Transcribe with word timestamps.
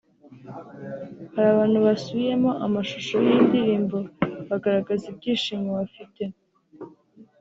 hari 1.33 1.47
abantu 1.53 1.77
basubiyemo 1.87 2.51
amashusho 2.65 3.13
y’iyi 3.25 3.43
ndirimbo 3.47 3.97
bagaragaza 4.49 5.03
ibyishimo 5.11 5.69
bafite 5.79 6.23